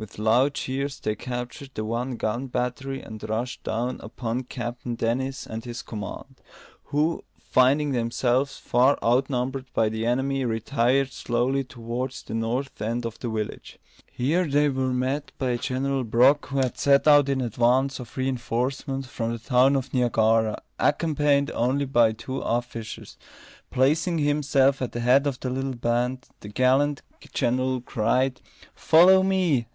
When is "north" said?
12.32-12.80